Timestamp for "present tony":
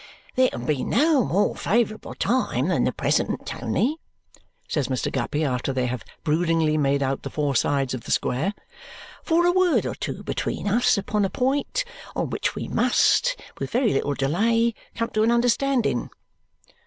2.91-3.99